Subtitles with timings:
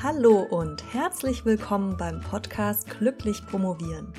[0.00, 4.12] Hallo und herzlich willkommen beim Podcast Glücklich Promovieren,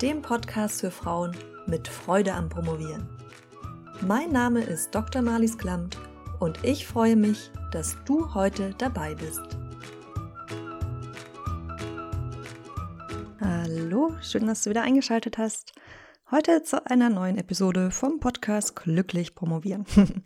[0.00, 3.06] dem Podcast für Frauen mit Freude am Promovieren.
[4.00, 5.20] Mein Name ist Dr.
[5.20, 5.98] Marlies Klamt
[6.38, 9.42] und ich freue mich, dass du heute dabei bist.
[13.42, 15.74] Hallo, schön, dass du wieder eingeschaltet hast.
[16.30, 19.84] Heute zu einer neuen Episode vom Podcast Glücklich Promovieren.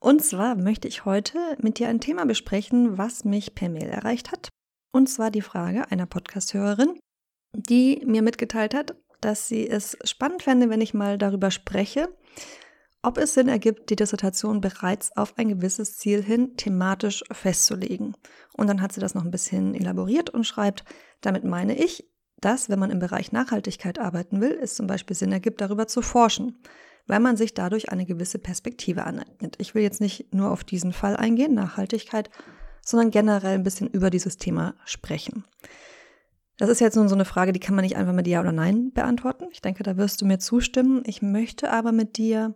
[0.00, 4.30] Und zwar möchte ich heute mit dir ein Thema besprechen, was mich per Mail erreicht
[4.30, 4.48] hat.
[4.92, 6.98] Und zwar die Frage einer Podcasthörerin,
[7.52, 12.08] die mir mitgeteilt hat, dass sie es spannend fände, wenn ich mal darüber spreche,
[13.02, 18.16] ob es Sinn ergibt, die Dissertation bereits auf ein gewisses Ziel hin thematisch festzulegen.
[18.56, 20.84] Und dann hat sie das noch ein bisschen elaboriert und schreibt,
[21.20, 22.08] damit meine ich,
[22.40, 26.02] dass, wenn man im Bereich Nachhaltigkeit arbeiten will, es zum Beispiel Sinn ergibt, darüber zu
[26.02, 26.58] forschen,
[27.08, 29.56] weil man sich dadurch eine gewisse Perspektive aneignet.
[29.58, 32.30] Ich will jetzt nicht nur auf diesen Fall eingehen, Nachhaltigkeit,
[32.84, 35.44] sondern generell ein bisschen über dieses Thema sprechen.
[36.58, 38.52] Das ist jetzt nun so eine Frage, die kann man nicht einfach mit Ja oder
[38.52, 39.46] Nein beantworten.
[39.52, 41.02] Ich denke, da wirst du mir zustimmen.
[41.06, 42.54] Ich möchte aber mit dir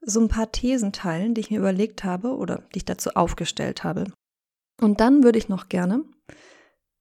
[0.00, 3.84] so ein paar Thesen teilen, die ich mir überlegt habe oder die ich dazu aufgestellt
[3.84, 4.04] habe.
[4.80, 6.04] Und dann würde ich noch gerne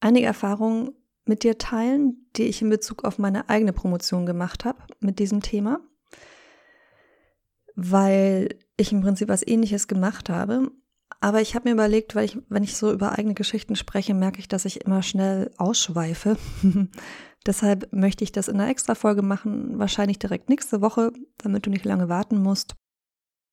[0.02, 0.92] einige Erfahrungen
[1.26, 5.42] mit dir teilen, die ich in Bezug auf meine eigene Promotion gemacht habe mit diesem
[5.42, 5.80] Thema,
[7.76, 10.72] weil ich im Prinzip was ähnliches gemacht habe.
[11.22, 14.40] Aber ich habe mir überlegt, weil ich, wenn ich so über eigene Geschichten spreche, merke
[14.40, 16.38] ich, dass ich immer schnell ausschweife.
[17.46, 21.70] Deshalb möchte ich das in einer extra Folge machen, wahrscheinlich direkt nächste Woche, damit du
[21.70, 22.76] nicht lange warten musst.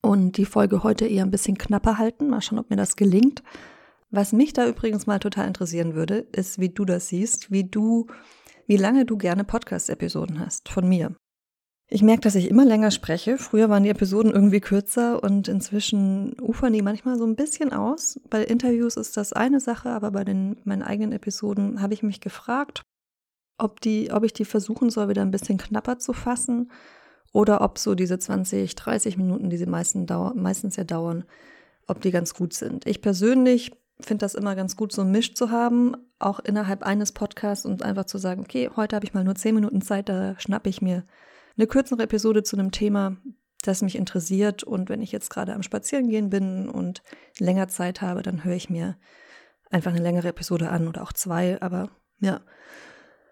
[0.02, 2.28] Und die Folge heute eher ein bisschen knapper halten.
[2.28, 3.42] Mal schauen, ob mir das gelingt.
[4.10, 8.06] Was mich da übrigens mal total interessieren würde, ist, wie du das siehst, wie du,
[8.66, 11.16] wie lange du gerne Podcast-Episoden hast von mir.
[11.88, 13.38] Ich merke, dass ich immer länger spreche.
[13.38, 18.20] Früher waren die Episoden irgendwie kürzer und inzwischen ufern die manchmal so ein bisschen aus.
[18.28, 22.20] Bei Interviews ist das eine Sache, aber bei den meinen eigenen Episoden habe ich mich
[22.20, 22.82] gefragt,
[23.56, 26.72] ob die, ob ich die versuchen soll, wieder ein bisschen knapper zu fassen
[27.32, 31.24] oder ob so diese 20, 30 Minuten, die sie meistens, meistens ja dauern,
[31.86, 32.84] ob die ganz gut sind.
[32.86, 33.70] Ich persönlich
[34.00, 37.84] finde das immer ganz gut, so ein Misch zu haben, auch innerhalb eines Podcasts und
[37.84, 40.82] einfach zu sagen, okay, heute habe ich mal nur zehn Minuten Zeit, da schnappe ich
[40.82, 41.04] mir
[41.56, 43.16] eine kürzere Episode zu einem Thema,
[43.62, 44.62] das mich interessiert.
[44.62, 47.02] Und wenn ich jetzt gerade am Spazierengehen bin und
[47.38, 48.96] länger Zeit habe, dann höre ich mir
[49.70, 51.60] einfach eine längere Episode an oder auch zwei.
[51.60, 51.90] Aber
[52.20, 52.40] ja,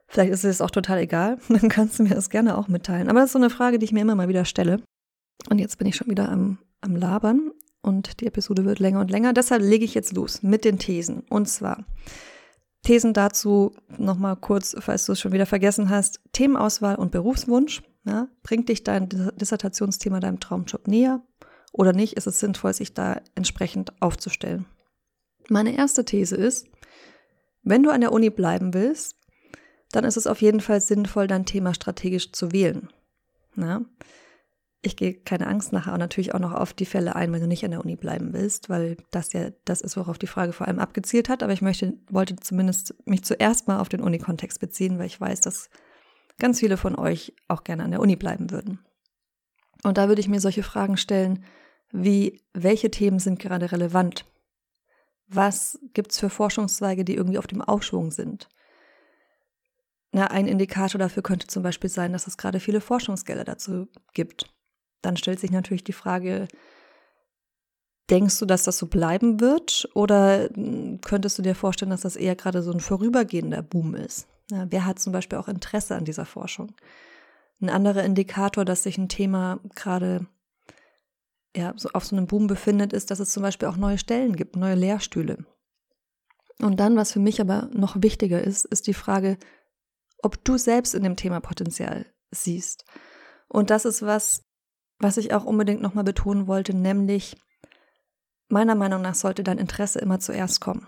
[0.09, 1.39] vielleicht ist es auch total egal.
[1.49, 3.09] Dann kannst du mir das gerne auch mitteilen.
[3.09, 4.81] Aber das ist so eine Frage, die ich mir immer mal wieder stelle.
[5.51, 7.51] Und jetzt bin ich schon wieder am, am Labern
[7.83, 9.33] und die Episode wird länger und länger.
[9.33, 11.21] Deshalb lege ich jetzt los mit den Thesen.
[11.29, 11.85] Und zwar
[12.83, 16.21] Thesen dazu nochmal kurz, falls du es schon wieder vergessen hast.
[16.33, 17.83] Themenauswahl und Berufswunsch.
[18.05, 21.23] Ja, bringt dich dein Dissertationsthema deinem Traumjob näher
[21.73, 22.15] oder nicht?
[22.15, 24.67] Ist es sinnvoll, sich da entsprechend aufzustellen?
[25.49, 26.67] Meine erste These ist,
[27.63, 29.17] wenn du an der Uni bleiben willst,
[29.91, 32.89] dann ist es auf jeden Fall sinnvoll, dein Thema strategisch zu wählen.
[33.57, 33.83] Ja?
[34.85, 37.65] ich gehe keine Angst nachher natürlich auch noch auf die Fälle ein, wenn du nicht
[37.65, 40.79] an der Uni bleiben willst, weil das ja das ist, worauf die Frage vor allem
[40.79, 41.43] abgezielt hat.
[41.43, 45.41] Aber ich möchte, wollte zumindest mich zuerst mal auf den Uni-Kontext beziehen, weil ich weiß,
[45.41, 45.71] dass
[46.39, 48.85] ganz viele von euch auch gerne an der Uni bleiben würden.
[49.83, 51.45] Und da würde ich mir solche Fragen stellen,
[51.93, 54.25] wie welche Themen sind gerade relevant?
[55.27, 58.49] Was gibt's für Forschungszweige, die irgendwie auf dem Aufschwung sind?
[60.13, 64.55] Na, ein Indikator dafür könnte zum Beispiel sein, dass es gerade viele Forschungsgelder dazu gibt
[65.05, 66.49] dann stellt sich natürlich die Frage,
[68.11, 72.17] denkst du, dass das so bleiben wird oder hm, könntest du dir vorstellen, dass das
[72.17, 74.27] eher gerade so ein vorübergehender Boom ist?
[74.51, 76.75] Wer hat zum Beispiel auch Interesse an dieser Forschung?
[77.61, 80.27] Ein anderer Indikator, dass sich ein Thema gerade
[81.57, 84.35] ja, so auf so einem Boom befindet, ist, dass es zum Beispiel auch neue Stellen
[84.37, 85.47] gibt, neue Lehrstühle.
[86.61, 89.39] Und dann, was für mich aber noch wichtiger ist, ist die Frage,
[90.23, 92.85] ob du selbst in dem Thema Potenzial siehst.
[93.49, 94.43] Und das ist was,
[94.99, 97.37] was ich auch unbedingt nochmal betonen wollte, nämlich
[98.49, 100.87] meiner Meinung nach sollte dein Interesse immer zuerst kommen.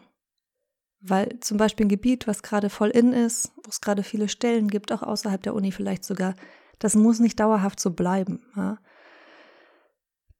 [1.09, 4.69] Weil zum Beispiel ein Gebiet, was gerade voll in ist, wo es gerade viele Stellen
[4.69, 6.35] gibt, auch außerhalb der Uni vielleicht sogar,
[6.79, 8.43] das muss nicht dauerhaft so bleiben.
[8.57, 8.79] Ja?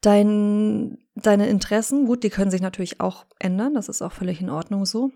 [0.01, 4.51] Dein, deine Interessen, gut, die können sich natürlich auch ändern, das ist auch völlig in
[4.51, 5.13] Ordnung so.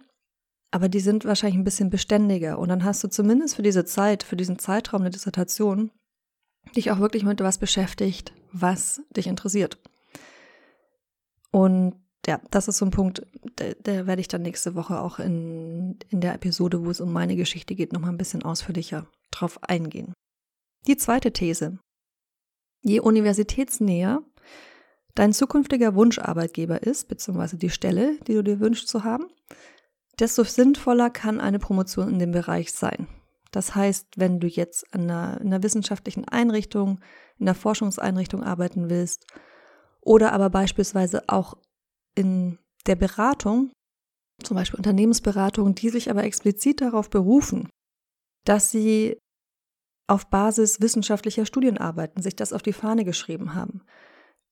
[0.70, 2.58] Aber die sind wahrscheinlich ein bisschen beständiger.
[2.58, 5.90] Und dann hast du zumindest für diese Zeit, für diesen Zeitraum der Dissertation,
[6.76, 9.78] dich auch wirklich mit was beschäftigt, was dich interessiert.
[11.50, 13.26] Und ja, das ist so ein Punkt,
[13.58, 17.12] der, der werde ich dann nächste Woche auch in, in der Episode, wo es um
[17.12, 20.12] meine Geschichte geht, nochmal ein bisschen ausführlicher drauf eingehen.
[20.86, 21.78] Die zweite These.
[22.82, 24.22] Je universitätsnäher
[25.14, 29.26] dein zukünftiger Wunscharbeitgeber ist, beziehungsweise die Stelle, die du dir wünschst zu haben,
[30.18, 33.08] desto sinnvoller kann eine Promotion in dem Bereich sein.
[33.50, 37.00] Das heißt, wenn du jetzt an einer, in einer wissenschaftlichen Einrichtung,
[37.38, 39.26] in einer Forschungseinrichtung arbeiten willst
[40.00, 41.56] oder aber beispielsweise auch
[42.14, 43.72] in der Beratung,
[44.42, 47.68] zum Beispiel Unternehmensberatung, die sich aber explizit darauf berufen,
[48.44, 49.18] dass sie
[50.08, 53.82] auf Basis wissenschaftlicher Studien arbeiten, sich das auf die Fahne geschrieben haben,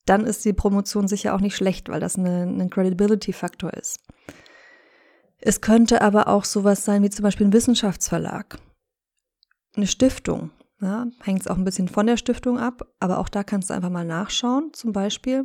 [0.06, 3.98] dann ist die Promotion sicher auch nicht schlecht, weil das ein Credibility-Faktor ist.
[5.40, 8.58] Es könnte aber auch sowas sein wie zum Beispiel ein Wissenschaftsverlag,
[9.76, 10.50] eine Stiftung.
[10.80, 13.74] Ja, Hängt es auch ein bisschen von der Stiftung ab, aber auch da kannst du
[13.74, 14.72] einfach mal nachschauen.
[14.72, 15.44] Zum Beispiel,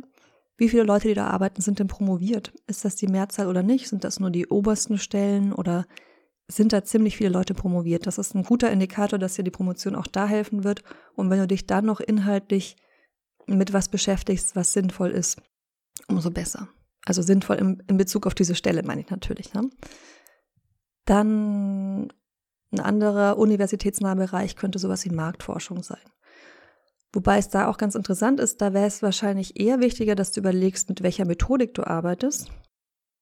[0.56, 2.52] wie viele Leute, die da arbeiten, sind denn promoviert?
[2.66, 3.88] Ist das die Mehrzahl oder nicht?
[3.88, 5.86] Sind das nur die obersten Stellen oder
[6.46, 8.06] sind da ziemlich viele Leute promoviert?
[8.06, 10.82] Das ist ein guter Indikator, dass dir die Promotion auch da helfen wird.
[11.14, 12.76] Und wenn du dich dann noch inhaltlich
[13.46, 15.40] mit was beschäftigst, was sinnvoll ist,
[16.08, 16.68] umso besser.
[17.04, 19.52] Also sinnvoll in, in Bezug auf diese Stelle, meine ich natürlich.
[19.54, 19.68] Ne?
[21.04, 22.12] Dann
[22.72, 26.02] ein anderer universitätsnaher Bereich könnte sowas wie Marktforschung sein.
[27.14, 30.40] Wobei es da auch ganz interessant ist, da wäre es wahrscheinlich eher wichtiger, dass du
[30.40, 32.50] überlegst, mit welcher Methodik du arbeitest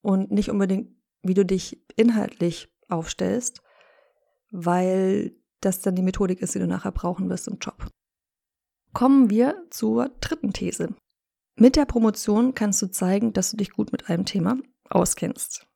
[0.00, 3.60] und nicht unbedingt, wie du dich inhaltlich aufstellst,
[4.50, 7.86] weil das dann die Methodik ist, die du nachher brauchen wirst im Job.
[8.94, 10.94] Kommen wir zur dritten These.
[11.56, 14.56] Mit der Promotion kannst du zeigen, dass du dich gut mit einem Thema
[14.88, 15.66] auskennst.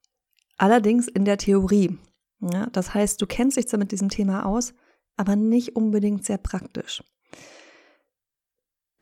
[0.57, 1.99] Allerdings in der Theorie.
[2.41, 4.73] Ja, das heißt, du kennst dich zwar mit diesem Thema aus,
[5.17, 7.03] aber nicht unbedingt sehr praktisch.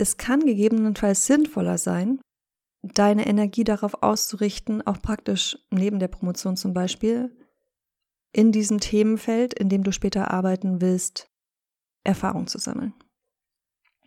[0.05, 2.21] Es kann gegebenenfalls sinnvoller sein,
[2.83, 7.35] deine Energie darauf auszurichten, auch praktisch neben der Promotion zum Beispiel,
[8.31, 11.31] in diesem Themenfeld, in dem du später arbeiten willst,
[12.03, 12.93] Erfahrung zu sammeln.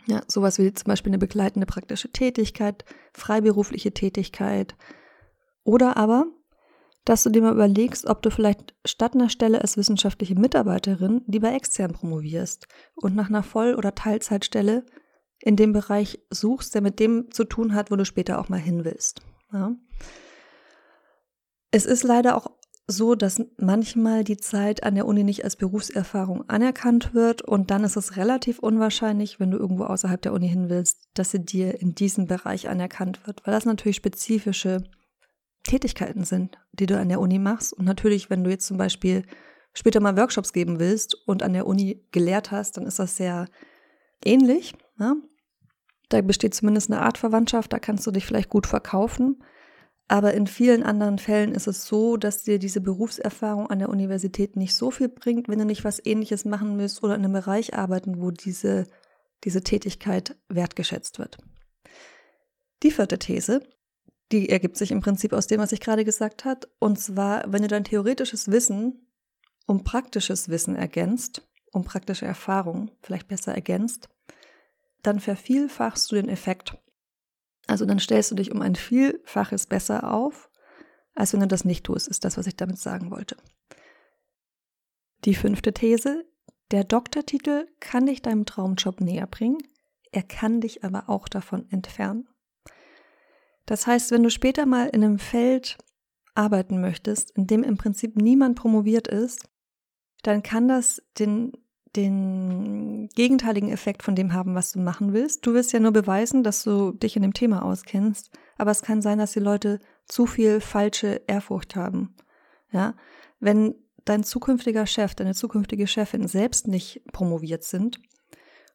[0.05, 2.85] Ja, sowas wie zum Beispiel eine begleitende praktische Tätigkeit,
[3.15, 4.75] freiberufliche Tätigkeit.
[5.63, 6.27] Oder aber,
[7.05, 11.51] dass du dir mal überlegst, ob du vielleicht statt einer Stelle als wissenschaftliche Mitarbeiterin lieber
[11.53, 14.85] extern promovierst und nach einer Voll- oder Teilzeitstelle
[15.41, 18.59] in dem Bereich suchst, der mit dem zu tun hat, wo du später auch mal
[18.59, 19.21] hin willst.
[19.53, 19.75] Ja.
[21.71, 22.51] Es ist leider auch
[22.89, 27.83] so, dass manchmal die Zeit an der Uni nicht als Berufserfahrung anerkannt wird und dann
[27.83, 31.81] ist es relativ unwahrscheinlich, wenn du irgendwo außerhalb der Uni hin willst, dass sie dir
[31.81, 34.83] in diesem Bereich anerkannt wird, weil das natürlich spezifische
[35.63, 37.73] Tätigkeiten sind, die du an der Uni machst.
[37.73, 39.23] Und natürlich, wenn du jetzt zum Beispiel
[39.73, 43.47] später mal Workshops geben willst und an der Uni gelehrt hast, dann ist das sehr
[44.23, 44.75] ähnlich.
[44.99, 45.15] Ja?
[46.09, 49.43] Da besteht zumindest eine Art Verwandtschaft, da kannst du dich vielleicht gut verkaufen.
[50.07, 54.55] Aber in vielen anderen Fällen ist es so, dass dir diese Berufserfahrung an der Universität
[54.55, 57.73] nicht so viel bringt, wenn du nicht was ähnliches machen willst oder in einem Bereich
[57.73, 58.87] arbeiten, wo diese,
[59.43, 61.37] diese Tätigkeit wertgeschätzt wird.
[62.83, 63.61] Die vierte These,
[64.31, 66.67] die ergibt sich im Prinzip aus dem, was ich gerade gesagt habe.
[66.79, 69.07] Und zwar, wenn du dein theoretisches Wissen
[69.65, 74.07] um praktisches Wissen ergänzt, um praktische Erfahrung vielleicht besser ergänzt,
[75.03, 76.77] dann vervielfachst du den Effekt.
[77.67, 80.49] Also dann stellst du dich um ein Vielfaches besser auf,
[81.15, 83.37] als wenn du das nicht tust, ist das, was ich damit sagen wollte.
[85.25, 86.25] Die fünfte These,
[86.71, 89.57] der Doktortitel kann dich deinem Traumjob näher bringen,
[90.11, 92.27] er kann dich aber auch davon entfernen.
[93.65, 95.77] Das heißt, wenn du später mal in einem Feld
[96.35, 99.49] arbeiten möchtest, in dem im Prinzip niemand promoviert ist,
[100.23, 101.51] dann kann das den
[101.97, 105.45] den gegenteiligen Effekt von dem haben, was du machen willst.
[105.45, 109.01] Du willst ja nur beweisen, dass du dich in dem Thema auskennst, aber es kann
[109.01, 112.15] sein, dass die Leute zu viel falsche Ehrfurcht haben.
[112.71, 112.95] Ja,
[113.39, 113.75] wenn
[114.05, 117.99] dein zukünftiger Chef, deine zukünftige Chefin selbst nicht promoviert sind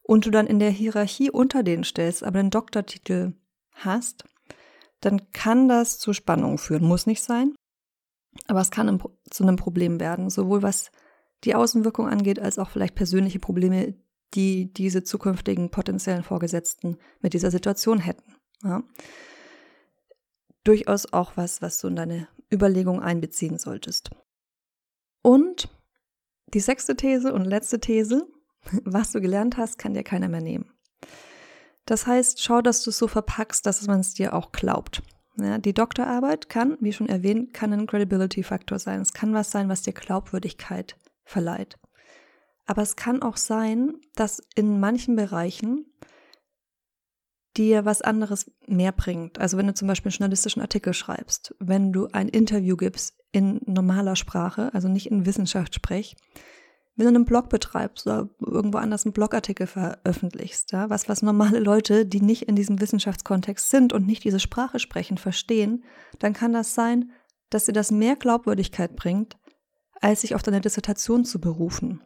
[0.02, 3.34] und du dann in der Hierarchie unter denen stellst, aber einen Doktortitel
[3.72, 4.24] hast,
[5.00, 6.86] dann kann das zu Spannungen führen.
[6.86, 7.54] Muss nicht sein,
[8.46, 10.90] aber es kann zu einem Problem werden, sowohl was
[11.44, 13.94] die Außenwirkung angeht, als auch vielleicht persönliche Probleme,
[14.34, 18.36] die diese zukünftigen potenziellen Vorgesetzten mit dieser Situation hätten.
[18.62, 18.82] Ja.
[20.64, 24.10] Durchaus auch was, was du in deine Überlegung einbeziehen solltest.
[25.22, 25.68] Und
[26.54, 28.26] die sechste These und letzte These,
[28.84, 30.70] was du gelernt hast, kann dir keiner mehr nehmen.
[31.86, 35.02] Das heißt, schau, dass du es so verpackst, dass man es dir auch glaubt.
[35.36, 39.00] Ja, die Doktorarbeit kann, wie schon erwähnt, kann ein Credibility-Faktor sein.
[39.00, 41.78] Es kann was sein, was dir Glaubwürdigkeit verleiht.
[42.66, 45.86] Aber es kann auch sein, dass in manchen Bereichen
[47.56, 49.38] dir was anderes mehr bringt.
[49.38, 53.60] Also wenn du zum Beispiel einen journalistischen Artikel schreibst, wenn du ein Interview gibst in
[53.66, 56.16] normaler Sprache, also nicht in Wissenschaftssprech,
[56.96, 61.58] wenn du einen Blog betreibst oder irgendwo anders einen Blogartikel veröffentlichst, ja, was, was normale
[61.58, 65.84] Leute, die nicht in diesem Wissenschaftskontext sind und nicht diese Sprache sprechen, verstehen,
[66.18, 67.12] dann kann das sein,
[67.48, 69.38] dass dir das mehr Glaubwürdigkeit bringt,
[70.02, 72.02] als sich auf deine Dissertation zu berufen.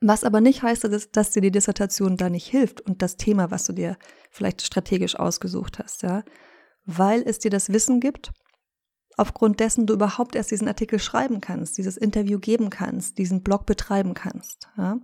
[0.00, 3.64] Was aber nicht heißt, dass, dir die Dissertation da nicht hilft und das Thema, was
[3.64, 3.96] du dir
[4.30, 6.24] vielleicht strategisch ausgesucht hast, ja,
[6.84, 8.32] weil es dir das Wissen gibt,
[9.16, 13.64] aufgrund dessen du überhaupt erst diesen Artikel schreiben kannst, dieses Interview geben kannst, diesen Blog
[13.64, 14.68] betreiben kannst.
[14.76, 14.98] Ja.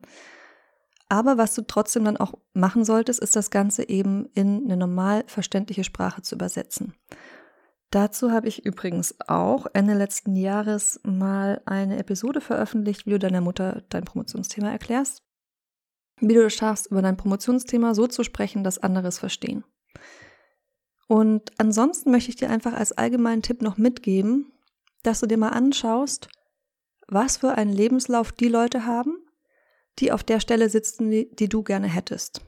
[1.09, 5.25] Aber was du trotzdem dann auch machen solltest, ist das Ganze eben in eine normal
[5.27, 6.95] verständliche Sprache zu übersetzen.
[7.91, 13.41] Dazu habe ich übrigens auch Ende letzten Jahres mal eine Episode veröffentlicht, wie du deiner
[13.41, 15.23] Mutter dein Promotionsthema erklärst.
[16.21, 19.65] Wie du es schaffst, über dein Promotionsthema so zu sprechen, dass andere es verstehen.
[21.07, 24.53] Und ansonsten möchte ich dir einfach als allgemeinen Tipp noch mitgeben,
[25.03, 26.29] dass du dir mal anschaust,
[27.07, 29.17] was für einen Lebenslauf die Leute haben,
[29.99, 32.43] die auf der Stelle sitzen, die, die du gerne hättest.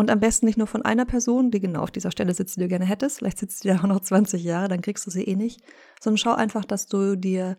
[0.00, 2.60] Und am besten nicht nur von einer Person, die genau auf dieser Stelle sitzt, die
[2.60, 3.18] du gerne hättest.
[3.18, 5.60] Vielleicht sitzt die da auch noch 20 Jahre, dann kriegst du sie eh nicht.
[6.00, 7.58] Sondern schau einfach, dass du dir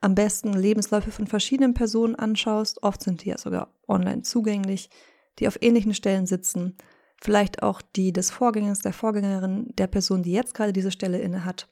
[0.00, 2.84] am besten Lebensläufe von verschiedenen Personen anschaust.
[2.84, 4.90] Oft sind die ja sogar online zugänglich,
[5.40, 6.76] die auf ähnlichen Stellen sitzen.
[7.20, 11.44] Vielleicht auch die des Vorgängers, der Vorgängerin, der Person, die jetzt gerade diese Stelle inne
[11.44, 11.68] hat.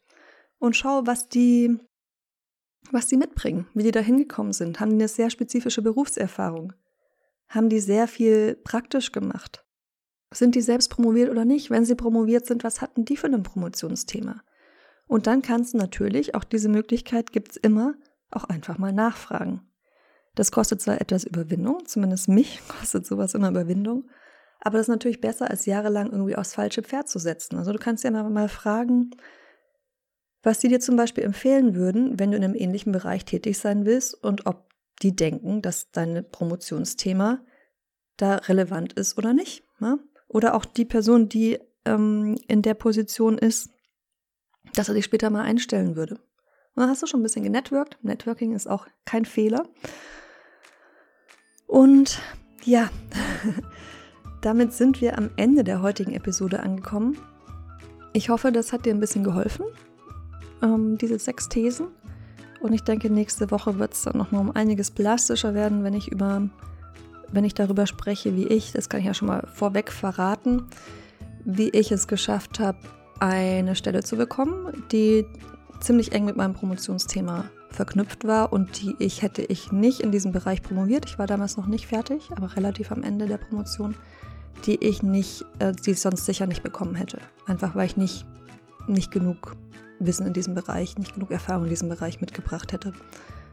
[0.59, 1.79] Und schau, was die,
[2.91, 4.81] was die mitbringen, wie die da hingekommen sind.
[4.81, 6.73] Haben die eine sehr spezifische Berufserfahrung?
[7.47, 9.64] Haben die sehr viel praktisch gemacht?
[10.35, 11.71] Sind die selbst promoviert oder nicht?
[11.71, 14.43] Wenn sie promoviert sind, was hatten die für ein Promotionsthema?
[15.07, 17.95] Und dann kannst du natürlich, auch diese Möglichkeit gibt es immer,
[18.31, 19.63] auch einfach mal nachfragen.
[20.35, 24.09] Das kostet zwar etwas Überwindung, zumindest mich kostet sowas immer Überwindung,
[24.61, 27.57] aber das ist natürlich besser, als jahrelang irgendwie aufs falsche Pferd zu setzen.
[27.57, 29.11] Also du kannst ja mal fragen,
[30.43, 33.85] was die dir zum Beispiel empfehlen würden, wenn du in einem ähnlichen Bereich tätig sein
[33.85, 34.71] willst und ob
[35.03, 37.45] die denken, dass dein Promotionsthema
[38.17, 39.65] da relevant ist oder nicht.
[39.81, 39.99] Ne?
[40.29, 43.71] Oder auch die Person, die ähm, in der Position ist,
[44.75, 46.15] dass er dich später mal einstellen würde.
[46.15, 47.99] Und dann hast du schon ein bisschen genetworked.
[48.03, 49.65] Networking ist auch kein Fehler.
[51.67, 52.21] Und
[52.65, 52.91] ja,
[54.41, 57.17] damit sind wir am Ende der heutigen Episode angekommen.
[58.13, 59.67] Ich hoffe, das hat dir ein bisschen geholfen,
[60.63, 61.89] ähm, diese sechs Thesen.
[62.61, 66.11] Und ich denke, nächste Woche wird es dann nochmal um einiges plastischer werden, wenn ich
[66.11, 66.49] über
[67.33, 70.65] wenn ich darüber spreche, wie ich, das kann ich ja schon mal vorweg verraten,
[71.45, 72.79] wie ich es geschafft habe,
[73.21, 75.27] eine Stelle zu bekommen, die
[75.81, 80.33] ziemlich eng mit meinem Promotionsthema verknüpft war und die ich hätte ich nicht in diesem
[80.33, 81.07] Bereich promoviert.
[81.07, 83.95] Ich war damals noch nicht fertig, aber relativ am Ende der Promotion,
[84.65, 87.19] die ich nicht, äh, die ich sonst sicher nicht bekommen hätte.
[87.47, 88.25] Einfach weil ich nicht,
[88.87, 89.57] nicht genug
[89.99, 92.93] Wissen in diesem Bereich, nicht genug Erfahrung in diesem Bereich mitgebracht hätte.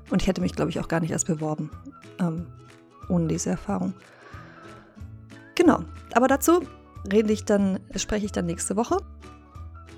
[0.10, 1.72] Und ich hätte mich, glaube ich, auch gar nicht erst beworben.
[2.20, 2.48] Ähm,
[3.12, 3.94] ohne diese Erfahrung.
[5.56, 6.62] Genau, aber dazu
[7.12, 8.98] rede ich dann, spreche ich dann nächste Woche.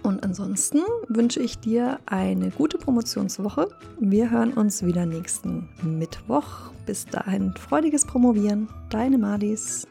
[0.03, 3.69] Und ansonsten wünsche ich dir eine gute Promotionswoche.
[3.99, 6.71] Wir hören uns wieder nächsten Mittwoch.
[6.85, 8.67] Bis dahin freudiges Promovieren.
[8.89, 9.87] Deine Madis.